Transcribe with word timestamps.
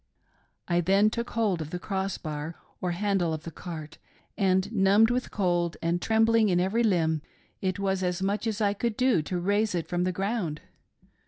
"I 0.67 0.81
then 0.81 1.11
took 1.11 1.29
hold 1.29 1.61
of 1.61 1.69
the 1.69 1.77
cross 1.77 2.17
bar 2.17 2.55
or 2.81 2.89
handle 2.93 3.33
of 3.35 3.43
the 3.43 3.51
cart, 3.51 3.99
and 4.35 4.71
numbed 4.73 5.11
with 5.11 5.25
the 5.25 5.29
cold, 5.29 5.77
and 5.79 6.01
trembling 6.01 6.49
in 6.49 6.59
every 6.59 6.81
limb, 6.81 7.21
it 7.61 7.77
was 7.77 8.01
as 8.01 8.19
much 8.19 8.47
as 8.47 8.61
I 8.61 8.73
could 8.73 8.97
do 8.97 9.21
to 9.21 9.39
raise 9.39 9.75
it 9.75 9.87
from 9.87 10.03
the 10.03 10.11
ground. 10.11 10.61